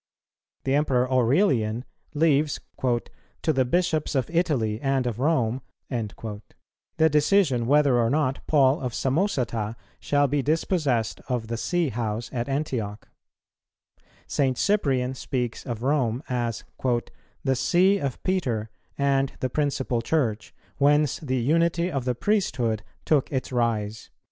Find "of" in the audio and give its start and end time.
4.15-4.31, 5.05-5.19, 8.81-8.95, 11.29-11.49, 15.67-15.83, 17.99-18.23, 21.91-22.05